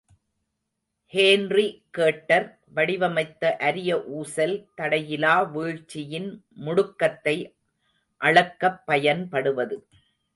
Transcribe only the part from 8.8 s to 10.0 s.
பயன்படுவது.